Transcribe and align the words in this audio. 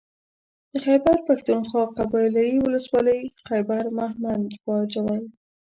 د 0.71 0.73
خېبر 0.85 1.17
پښتونخوا 1.27 1.83
قبايلي 1.97 2.49
ولسوالۍ 2.65 3.19
خېبر 3.47 3.83
مهمند 3.99 4.47
باجوړ 4.65 5.21